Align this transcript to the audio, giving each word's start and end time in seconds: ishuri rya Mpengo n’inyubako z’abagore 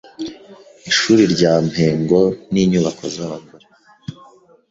ishuri 0.89 1.23
rya 1.33 1.53
Mpengo 1.67 2.21
n’inyubako 2.53 3.03
z’abagore 3.15 3.65